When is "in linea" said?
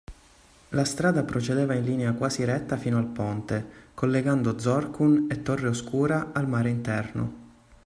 1.75-2.13